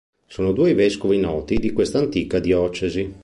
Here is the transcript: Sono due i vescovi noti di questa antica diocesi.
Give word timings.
Sono 0.25 0.51
due 0.51 0.71
i 0.71 0.73
vescovi 0.73 1.19
noti 1.19 1.57
di 1.59 1.71
questa 1.73 1.99
antica 1.99 2.39
diocesi. 2.39 3.13